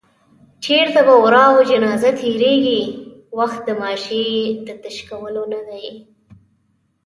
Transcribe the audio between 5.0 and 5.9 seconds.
کولو نه دی